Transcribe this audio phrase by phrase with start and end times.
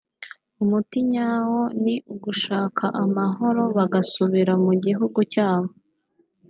[0.63, 5.71] umuti nyawo ni ugushaka amahoro bagasubira mu gihugu cyabo